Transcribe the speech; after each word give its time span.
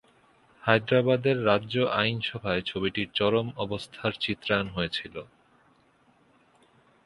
হায়দরাবাদের 0.63 1.37
রাজ্য 1.45 1.75
আইনসভায় 1.99 2.61
ছবিটির 2.61 3.09
চরম 3.15 3.47
অবস্থার 3.57 4.13
চিত্রায়ন 4.21 4.67
হয়েছিল। 4.67 5.15